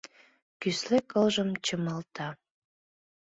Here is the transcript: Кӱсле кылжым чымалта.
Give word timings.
Кӱсле 0.59 0.99
кылжым 1.11 1.49
чымалта. 1.65 2.27